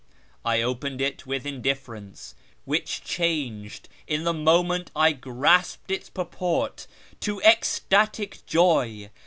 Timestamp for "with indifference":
1.27-2.33